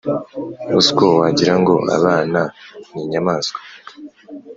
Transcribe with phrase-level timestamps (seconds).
[0.79, 2.41] uziko wagirango abana
[2.91, 3.59] n’inyamaswa